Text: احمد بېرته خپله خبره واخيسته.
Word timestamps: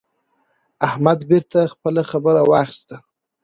احمد 0.87 1.19
بېرته 1.29 1.59
خپله 1.73 2.01
خبره 2.11 2.41
واخيسته. 2.49 2.95